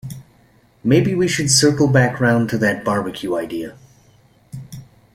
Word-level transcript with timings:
Maybe 0.83 1.13
we 1.13 1.27
should 1.27 1.51
circle 1.51 1.87
back 1.87 2.19
round 2.19 2.49
to 2.49 2.57
that 2.57 2.83
barbecue 2.83 3.35
idea? 3.35 3.77